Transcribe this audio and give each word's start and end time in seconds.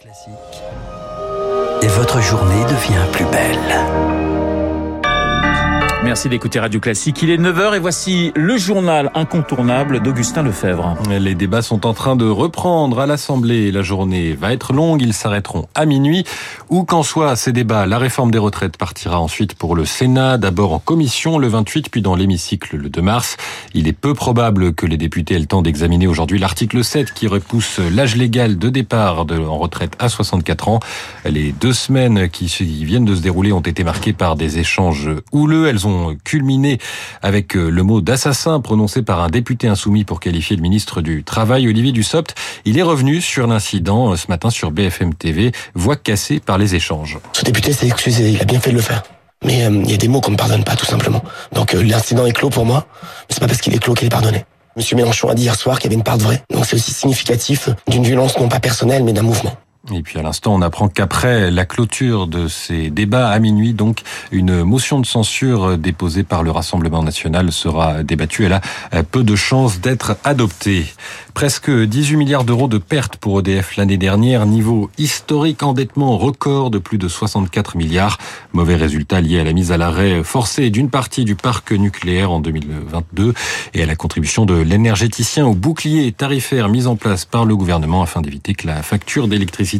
Classique. 0.00 0.32
Et 1.82 1.88
votre 1.88 2.20
journée 2.20 2.62
devient 2.66 3.04
plus 3.12 3.24
belle. 3.24 4.37
Merci 6.04 6.28
d'écouter 6.28 6.60
Radio 6.60 6.78
Classique. 6.78 7.22
Il 7.22 7.30
est 7.30 7.38
9h 7.38 7.74
et 7.74 7.78
voici 7.80 8.32
le 8.36 8.56
journal 8.56 9.10
incontournable 9.14 10.00
d'Augustin 10.00 10.44
Lefebvre. 10.44 10.96
Les 11.10 11.34
débats 11.34 11.60
sont 11.60 11.86
en 11.86 11.92
train 11.92 12.14
de 12.14 12.24
reprendre 12.24 13.00
à 13.00 13.06
l'Assemblée. 13.06 13.72
La 13.72 13.82
journée 13.82 14.34
va 14.34 14.52
être 14.52 14.72
longue, 14.72 15.02
ils 15.02 15.12
s'arrêteront 15.12 15.66
à 15.74 15.86
minuit. 15.86 16.24
Où 16.70 16.84
qu'en 16.84 17.02
soit 17.02 17.34
ces 17.34 17.52
débats, 17.52 17.86
la 17.86 17.98
réforme 17.98 18.30
des 18.30 18.38
retraites 18.38 18.76
partira 18.76 19.20
ensuite 19.20 19.54
pour 19.54 19.74
le 19.74 19.84
Sénat, 19.84 20.38
d'abord 20.38 20.72
en 20.72 20.78
commission 20.78 21.36
le 21.36 21.48
28, 21.48 21.90
puis 21.90 22.00
dans 22.00 22.14
l'hémicycle 22.14 22.76
le 22.76 22.88
2 22.88 23.02
mars. 23.02 23.36
Il 23.74 23.88
est 23.88 23.92
peu 23.92 24.14
probable 24.14 24.74
que 24.74 24.86
les 24.86 24.98
députés 24.98 25.34
aient 25.34 25.40
le 25.40 25.46
temps 25.46 25.62
d'examiner 25.62 26.06
aujourd'hui 26.06 26.38
l'article 26.38 26.84
7 26.84 27.12
qui 27.12 27.26
repousse 27.26 27.80
l'âge 27.80 28.14
légal 28.14 28.56
de 28.56 28.68
départ 28.68 29.26
en 29.30 29.58
retraite 29.58 29.94
à 29.98 30.08
64 30.08 30.68
ans. 30.68 30.80
Les 31.24 31.50
deux 31.50 31.72
semaines 31.72 32.28
qui 32.28 32.46
viennent 32.84 33.04
de 33.04 33.16
se 33.16 33.20
dérouler 33.20 33.52
ont 33.52 33.60
été 33.60 33.82
marquées 33.82 34.12
par 34.12 34.36
des 34.36 34.58
échanges 34.58 35.10
houleux. 35.32 35.66
Culminé 36.24 36.78
avec 37.22 37.56
euh, 37.56 37.70
le 37.70 37.82
mot 37.82 38.00
d'assassin 38.00 38.60
prononcé 38.60 39.02
par 39.02 39.20
un 39.20 39.28
député 39.28 39.68
insoumis 39.68 40.04
pour 40.04 40.20
qualifier 40.20 40.56
le 40.56 40.62
ministre 40.62 41.00
du 41.00 41.24
Travail, 41.24 41.68
Olivier 41.68 41.92
Dussopt. 41.92 42.34
Il 42.64 42.78
est 42.78 42.82
revenu 42.82 43.20
sur 43.20 43.46
l'incident 43.46 44.12
euh, 44.12 44.16
ce 44.16 44.28
matin 44.28 44.50
sur 44.50 44.70
BFM 44.70 45.14
TV, 45.14 45.52
voix 45.74 45.96
cassée 45.96 46.40
par 46.40 46.58
les 46.58 46.74
échanges. 46.74 47.18
Ce 47.32 47.44
député 47.44 47.72
s'est 47.72 47.86
excusé, 47.86 48.30
il 48.30 48.40
a 48.40 48.44
bien 48.44 48.60
fait 48.60 48.70
de 48.70 48.76
le 48.76 48.82
faire. 48.82 49.02
Mais 49.44 49.64
euh, 49.64 49.70
il 49.84 49.90
y 49.90 49.94
a 49.94 49.98
des 49.98 50.08
mots 50.08 50.20
qu'on 50.20 50.32
ne 50.32 50.36
pardonne 50.36 50.64
pas, 50.64 50.76
tout 50.76 50.86
simplement. 50.86 51.22
Donc 51.52 51.72
l'incident 51.72 52.26
est 52.26 52.32
clos 52.32 52.50
pour 52.50 52.66
moi, 52.66 52.86
mais 53.02 53.34
c'est 53.34 53.40
pas 53.40 53.46
parce 53.46 53.60
qu'il 53.60 53.74
est 53.74 53.78
clos 53.78 53.94
qu'il 53.94 54.06
est 54.06 54.10
pardonné. 54.10 54.44
Monsieur 54.76 54.96
Mélenchon 54.96 55.28
a 55.28 55.34
dit 55.34 55.42
hier 55.42 55.56
soir 55.56 55.78
qu'il 55.78 55.90
y 55.90 55.94
avait 55.94 55.98
une 55.98 56.04
part 56.04 56.18
de 56.18 56.22
vrai. 56.22 56.42
Donc 56.52 56.64
c'est 56.64 56.76
aussi 56.76 56.92
significatif 56.92 57.68
d'une 57.88 58.04
violence 58.04 58.38
non 58.38 58.48
pas 58.48 58.60
personnelle, 58.60 59.02
mais 59.02 59.12
d'un 59.12 59.22
mouvement. 59.22 59.56
Et 59.94 60.02
puis 60.02 60.18
à 60.18 60.22
l'instant, 60.22 60.54
on 60.54 60.60
apprend 60.60 60.88
qu'après 60.88 61.50
la 61.50 61.64
clôture 61.64 62.26
de 62.26 62.46
ces 62.46 62.90
débats 62.90 63.30
à 63.30 63.38
minuit, 63.38 63.72
donc 63.72 64.02
une 64.32 64.62
motion 64.62 65.00
de 65.00 65.06
censure 65.06 65.78
déposée 65.78 66.24
par 66.24 66.42
le 66.42 66.50
Rassemblement 66.50 67.02
national 67.02 67.52
sera 67.52 68.02
débattue. 68.02 68.44
Elle 68.44 68.60
a 68.92 69.02
peu 69.02 69.22
de 69.22 69.34
chances 69.34 69.80
d'être 69.80 70.16
adoptée. 70.24 70.86
Presque 71.32 71.70
18 71.70 72.16
milliards 72.16 72.44
d'euros 72.44 72.68
de 72.68 72.78
pertes 72.78 73.16
pour 73.16 73.38
EDF 73.38 73.76
l'année 73.76 73.96
dernière, 73.96 74.44
niveau 74.44 74.90
historique 74.98 75.62
endettement 75.62 76.18
record 76.18 76.70
de 76.70 76.78
plus 76.78 76.98
de 76.98 77.08
64 77.08 77.76
milliards. 77.76 78.18
Mauvais 78.52 78.74
résultat 78.74 79.20
lié 79.20 79.40
à 79.40 79.44
la 79.44 79.52
mise 79.52 79.72
à 79.72 79.76
l'arrêt 79.76 80.22
forcée 80.24 80.70
d'une 80.70 80.90
partie 80.90 81.24
du 81.24 81.36
parc 81.36 81.72
nucléaire 81.72 82.30
en 82.30 82.40
2022 82.40 83.34
et 83.74 83.82
à 83.82 83.86
la 83.86 83.94
contribution 83.96 84.46
de 84.46 84.54
l'énergéticien 84.54 85.46
au 85.46 85.54
bouclier 85.54 86.10
tarifaire 86.12 86.68
mis 86.68 86.86
en 86.86 86.96
place 86.96 87.24
par 87.24 87.44
le 87.44 87.56
gouvernement 87.56 88.02
afin 88.02 88.20
d'éviter 88.20 88.54
que 88.54 88.66
la 88.66 88.82
facture 88.82 89.28
d'électricité 89.28 89.77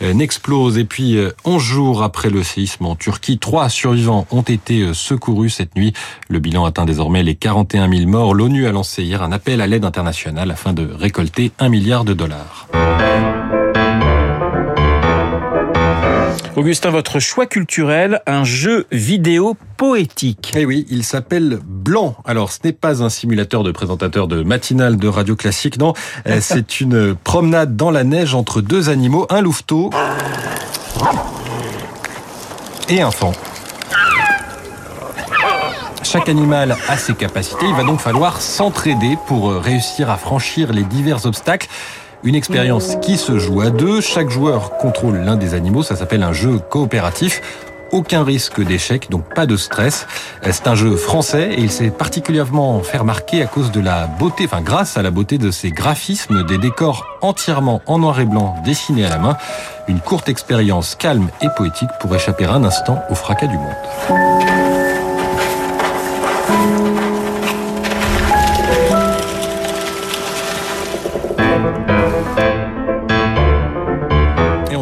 n'explose. 0.00 0.78
Et 0.78 0.84
puis, 0.84 1.18
11 1.44 1.62
jours 1.62 2.02
après 2.02 2.30
le 2.30 2.42
séisme 2.42 2.86
en 2.86 2.96
Turquie, 2.96 3.38
trois 3.38 3.68
survivants 3.68 4.26
ont 4.30 4.42
été 4.42 4.92
secourus 4.94 5.50
cette 5.50 5.76
nuit. 5.76 5.92
Le 6.28 6.38
bilan 6.38 6.64
atteint 6.64 6.84
désormais 6.84 7.22
les 7.22 7.34
41 7.34 7.90
000 7.90 8.08
morts. 8.08 8.34
L'ONU 8.34 8.66
a 8.66 8.72
lancé 8.72 9.02
hier 9.02 9.22
un 9.22 9.32
appel 9.32 9.60
à 9.60 9.66
l'aide 9.66 9.84
internationale 9.84 10.50
afin 10.50 10.72
de 10.72 10.88
récolter 10.92 11.52
un 11.58 11.68
milliard 11.68 12.04
de 12.04 12.14
dollars. 12.14 12.68
Augustin, 16.54 16.90
votre 16.90 17.18
choix 17.18 17.46
culturel, 17.46 18.20
un 18.26 18.44
jeu 18.44 18.86
vidéo 18.92 19.56
poétique. 19.78 20.52
Eh 20.54 20.66
oui, 20.66 20.86
il 20.90 21.02
s'appelle 21.02 21.58
Blanc. 21.64 22.14
Alors, 22.26 22.52
ce 22.52 22.58
n'est 22.62 22.74
pas 22.74 23.02
un 23.02 23.08
simulateur 23.08 23.62
de 23.62 23.72
présentateur 23.72 24.28
de 24.28 24.42
matinale 24.42 24.98
de 24.98 25.08
radio 25.08 25.34
classique, 25.34 25.78
non. 25.78 25.94
C'est 26.40 26.80
une 26.82 27.14
promenade 27.14 27.74
dans 27.74 27.90
la 27.90 28.04
neige 28.04 28.34
entre 28.34 28.60
deux 28.60 28.90
animaux, 28.90 29.26
un 29.30 29.40
louveteau 29.40 29.88
et 32.90 33.00
un 33.00 33.10
fan. 33.10 33.32
Chaque 36.02 36.28
animal 36.28 36.76
a 36.86 36.96
ses 36.98 37.14
capacités. 37.14 37.64
Il 37.66 37.74
va 37.74 37.84
donc 37.84 37.98
falloir 37.98 38.42
s'entraider 38.42 39.16
pour 39.26 39.54
réussir 39.54 40.10
à 40.10 40.18
franchir 40.18 40.70
les 40.74 40.82
divers 40.82 41.24
obstacles. 41.24 41.68
Une 42.24 42.36
expérience 42.36 42.96
qui 43.02 43.16
se 43.16 43.40
joue 43.40 43.62
à 43.62 43.70
deux. 43.70 44.00
Chaque 44.00 44.30
joueur 44.30 44.76
contrôle 44.78 45.16
l'un 45.18 45.34
des 45.36 45.54
animaux. 45.54 45.82
Ça 45.82 45.96
s'appelle 45.96 46.22
un 46.22 46.32
jeu 46.32 46.58
coopératif. 46.58 47.42
Aucun 47.90 48.22
risque 48.22 48.64
d'échec, 48.64 49.10
donc 49.10 49.34
pas 49.34 49.44
de 49.44 49.56
stress. 49.56 50.06
C'est 50.48 50.68
un 50.68 50.76
jeu 50.76 50.96
français 50.96 51.50
et 51.54 51.60
il 51.60 51.70
s'est 51.70 51.90
particulièrement 51.90 52.80
fait 52.80 52.98
remarquer 52.98 53.42
à 53.42 53.46
cause 53.46 53.70
de 53.72 53.80
la 53.80 54.06
beauté, 54.06 54.44
enfin 54.46 54.62
grâce 54.62 54.96
à 54.96 55.02
la 55.02 55.10
beauté 55.10 55.36
de 55.36 55.50
ses 55.50 55.72
graphismes, 55.72 56.46
des 56.46 56.58
décors 56.58 57.04
entièrement 57.20 57.82
en 57.86 57.98
noir 57.98 58.18
et 58.20 58.24
blanc 58.24 58.54
dessinés 58.64 59.04
à 59.04 59.10
la 59.10 59.18
main. 59.18 59.36
Une 59.88 60.00
courte 60.00 60.28
expérience 60.28 60.94
calme 60.94 61.28
et 61.42 61.48
poétique 61.56 61.90
pour 62.00 62.14
échapper 62.14 62.46
un 62.46 62.64
instant 62.64 63.02
au 63.10 63.14
fracas 63.14 63.48
du 63.48 63.58
monde. 63.58 63.74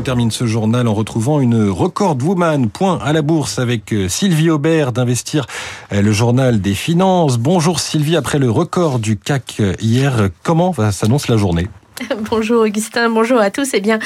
On 0.00 0.02
termine 0.02 0.30
ce 0.30 0.46
journal 0.46 0.88
en 0.88 0.94
retrouvant 0.94 1.40
une 1.40 1.68
record 1.68 2.16
woman. 2.24 2.70
Point 2.70 2.98
à 3.04 3.12
la 3.12 3.20
bourse 3.20 3.58
avec 3.58 3.94
Sylvie 4.08 4.48
Aubert 4.48 4.92
d'investir 4.92 5.46
le 5.90 6.10
journal 6.10 6.62
des 6.62 6.72
finances. 6.72 7.36
Bonjour 7.36 7.80
Sylvie, 7.80 8.16
après 8.16 8.38
le 8.38 8.50
record 8.50 8.98
du 8.98 9.18
CAC 9.18 9.60
hier, 9.78 10.30
comment 10.42 10.74
s'annonce 10.90 11.28
la 11.28 11.36
journée? 11.36 11.68
Bonjour 12.30 12.62
Augustin, 12.62 13.10
bonjour 13.10 13.38
à 13.38 13.50
tous. 13.50 13.70
Eh 13.74 13.80
bien, 13.80 13.98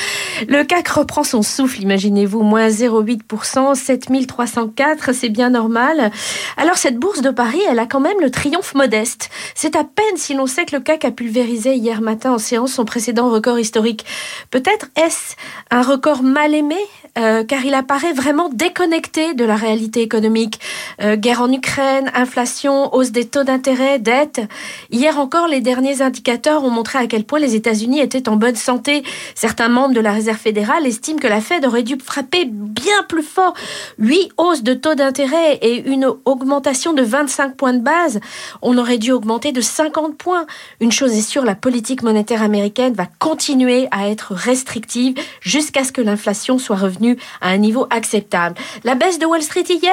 le 0.49 0.65
CAC 0.65 0.89
reprend 0.89 1.23
son 1.23 1.43
souffle, 1.43 1.81
imaginez-vous, 1.81 2.43
moins 2.43 2.69
0,8%, 2.69 3.75
7304, 3.75 5.13
c'est 5.13 5.29
bien 5.29 5.51
normal. 5.51 6.11
Alors 6.57 6.77
cette 6.77 6.99
bourse 6.99 7.21
de 7.21 7.31
Paris, 7.31 7.61
elle 7.69 7.79
a 7.79 7.87
quand 7.87 8.01
même 8.01 8.21
le 8.21 8.31
triomphe 8.31 8.75
modeste. 8.75 9.31
C'est 9.55 9.77
à 9.77 9.85
peine 9.85 10.17
si 10.17 10.35
l'on 10.35 10.47
sait 10.47 10.65
que 10.65 10.77
le 10.77 10.83
CAC 10.83 11.05
a 11.05 11.11
pulvérisé 11.11 11.75
hier 11.75 12.01
matin 12.01 12.33
en 12.33 12.39
séance 12.39 12.73
son 12.73 12.85
précédent 12.85 13.31
record 13.31 13.59
historique. 13.59 14.05
Peut-être 14.51 14.89
est-ce 14.97 15.37
un 15.71 15.83
record 15.83 16.23
mal 16.23 16.55
aimé 16.55 16.79
euh, 17.17 17.45
car 17.45 17.65
il 17.65 17.75
apparaît 17.75 18.13
vraiment 18.13 18.49
déconnecté 18.49 19.35
de 19.35 19.45
la 19.45 19.55
réalité 19.55 20.03
économique. 20.03 20.59
Euh, 21.01 21.17
guerre 21.17 21.43
en 21.43 21.53
Ukraine, 21.53 22.11
inflation, 22.15 22.95
hausse 22.95 23.11
des 23.11 23.27
taux 23.27 23.45
d'intérêt, 23.45 23.99
dette. 23.99 24.41
Hier 24.91 25.19
encore, 25.19 25.49
les 25.49 25.61
derniers 25.61 26.03
indicateurs 26.03 26.65
ont 26.65 26.71
montré 26.71 26.99
à 26.99 27.07
quel 27.07 27.25
point 27.25 27.39
les 27.39 27.55
États-Unis 27.55 28.01
étaient 28.01 28.29
en 28.29 28.37
bonne 28.37 28.57
santé. 28.57 29.03
Certains 29.35 29.69
membres 29.69 29.95
de 29.95 30.01
la 30.01 30.13
Réserve 30.13 30.39
fédérale 30.39 30.87
estiment 30.87 31.19
que 31.19 31.27
la 31.27 31.41
Fed 31.41 31.65
aurait 31.65 31.83
dû 31.83 31.97
frapper 32.03 32.45
bien 32.49 33.03
plus 33.09 33.23
fort. 33.23 33.55
Huit 33.99 34.31
hausses 34.37 34.63
de 34.63 34.75
taux 34.75 34.95
d'intérêt 34.95 35.59
et 35.63 35.87
une 35.89 36.07
augmentation 36.25 36.93
de 36.93 37.03
25 37.03 37.57
points 37.57 37.75
de 37.75 37.83
base. 37.83 38.21
On 38.63 38.79
aurait 38.79 38.99
dû 38.99 39.13
augmenter 39.13 39.53
de 39.53 39.61
50 39.61 40.17
points. 40.17 40.47
Une 40.81 40.93
chose 40.93 41.13
est 41.13 41.23
sûre, 41.23 41.45
la 41.45 41.55
politique 41.55 42.03
monétaire 42.03 42.43
américaine 42.43 42.95
va 42.95 43.07
continuer 43.19 43.89
à 43.91 44.09
être 44.09 44.33
restrictive 44.35 45.15
jusqu'à 45.41 45.85
ce 45.85 45.93
que 45.93 46.01
l'inflation 46.01 46.59
soit 46.59 46.77
revenue 46.77 47.17
à 47.41 47.49
un 47.49 47.59
niveau 47.59 47.87
acceptable. 47.91 48.57
La 48.85 48.95
baisse 48.95 49.19
de 49.19 49.27
Wall 49.27 49.43
Street 49.43 49.65
hier 49.69 49.93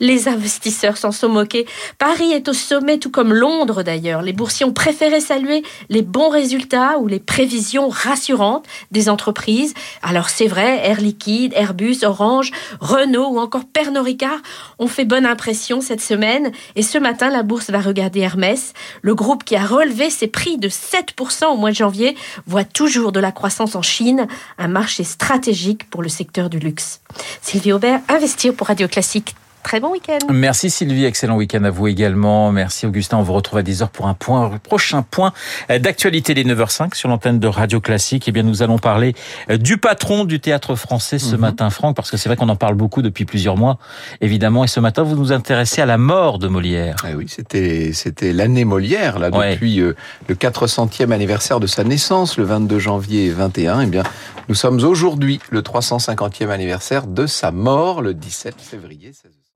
les 0.00 0.28
investisseurs 0.28 0.96
s'en 0.96 1.12
sont 1.12 1.28
moqués. 1.28 1.66
Paris 1.98 2.32
est 2.32 2.48
au 2.48 2.52
sommet, 2.52 2.98
tout 2.98 3.10
comme 3.10 3.32
Londres 3.32 3.82
d'ailleurs. 3.82 4.22
Les 4.22 4.32
boursiers 4.32 4.66
ont 4.66 4.72
préféré 4.72 5.20
saluer 5.20 5.62
les 5.88 6.02
bons 6.02 6.28
résultats 6.28 6.98
ou 6.98 7.06
les 7.06 7.20
prévisions 7.20 7.88
rassurantes 7.88 8.66
des 8.90 9.08
entreprises. 9.08 9.74
Alors 10.02 10.28
c'est 10.28 10.46
vrai, 10.46 10.80
Air 10.84 11.00
Liquide, 11.00 11.52
Airbus, 11.54 11.98
Orange, 12.04 12.50
Renault 12.80 13.28
ou 13.28 13.38
encore 13.38 13.64
Pernod 13.64 14.04
Ricard 14.04 14.38
ont 14.78 14.86
fait 14.86 15.04
bonne 15.04 15.26
impression 15.26 15.80
cette 15.80 16.00
semaine. 16.00 16.52
Et 16.76 16.82
ce 16.82 16.98
matin, 16.98 17.30
la 17.30 17.42
bourse 17.42 17.70
va 17.70 17.80
regarder 17.80 18.20
Hermès. 18.20 18.72
Le 19.02 19.14
groupe 19.14 19.44
qui 19.44 19.56
a 19.56 19.64
relevé 19.64 20.10
ses 20.10 20.28
prix 20.28 20.58
de 20.58 20.68
7% 20.68 21.46
au 21.46 21.56
mois 21.56 21.70
de 21.70 21.76
janvier 21.76 22.16
voit 22.46 22.64
toujours 22.64 23.12
de 23.12 23.20
la 23.20 23.32
croissance 23.32 23.74
en 23.74 23.82
Chine, 23.82 24.26
un 24.58 24.68
marché 24.68 25.04
stratégique 25.04 25.88
pour 25.90 26.02
le 26.02 26.08
secteur 26.08 26.50
du 26.50 26.58
luxe. 26.58 27.00
Sylvie 27.42 27.72
Aubert, 27.72 28.00
investir 28.08 28.54
pour 28.54 28.68
Radio 28.68 28.88
Classique. 28.88 29.34
Très 29.62 29.80
bon 29.80 29.90
week-end. 29.92 30.18
Merci 30.30 30.70
Sylvie, 30.70 31.04
excellent 31.04 31.36
week-end 31.36 31.64
à 31.64 31.70
vous 31.70 31.88
également. 31.88 32.52
Merci 32.52 32.86
Augustin, 32.86 33.18
on 33.18 33.22
vous 33.22 33.32
retrouve 33.32 33.58
à 33.58 33.62
10h 33.62 33.88
pour 33.88 34.06
un 34.06 34.14
point, 34.14 34.50
prochain 34.62 35.02
point 35.02 35.32
d'actualité 35.68 36.32
des 36.34 36.44
9h05 36.44 36.94
sur 36.94 37.08
l'antenne 37.08 37.38
de 37.38 37.48
Radio 37.48 37.80
Classique. 37.80 38.28
Eh 38.28 38.32
bien, 38.32 38.42
nous 38.42 38.62
allons 38.62 38.78
parler 38.78 39.14
du 39.50 39.76
patron 39.76 40.24
du 40.24 40.40
théâtre 40.40 40.74
français 40.74 41.18
ce 41.18 41.34
mm 41.34 41.38
-hmm. 41.38 41.40
matin, 41.40 41.70
Franck, 41.70 41.96
parce 41.96 42.10
que 42.10 42.16
c'est 42.16 42.28
vrai 42.28 42.36
qu'on 42.36 42.48
en 42.48 42.56
parle 42.56 42.76
beaucoup 42.76 43.02
depuis 43.02 43.24
plusieurs 43.24 43.56
mois, 43.56 43.78
évidemment. 44.20 44.64
Et 44.64 44.68
ce 44.68 44.80
matin, 44.80 45.02
vous 45.02 45.16
nous 45.16 45.32
intéressez 45.32 45.82
à 45.82 45.86
la 45.86 45.98
mort 45.98 46.38
de 46.38 46.48
Molière. 46.48 46.96
Ah 47.04 47.08
oui, 47.16 47.26
c'était 47.28 47.92
c'était 47.92 48.32
l'année 48.32 48.64
Molière, 48.64 49.18
là, 49.18 49.30
depuis 49.30 49.82
ouais. 49.82 49.94
le 50.28 50.34
400e 50.34 51.12
anniversaire 51.12 51.60
de 51.60 51.66
sa 51.66 51.84
naissance, 51.84 52.38
le 52.38 52.44
22 52.44 52.78
janvier 52.78 53.30
21. 53.30 53.80
Eh 53.82 53.86
bien, 53.86 54.04
nous 54.48 54.54
sommes 54.54 54.80
aujourd'hui 54.84 55.40
le 55.50 55.60
350e 55.62 56.50
anniversaire 56.50 57.06
de 57.06 57.26
sa 57.26 57.50
mort, 57.50 58.02
le 58.02 58.14
17 58.14 58.54
février 58.60 59.12
16 59.12 59.48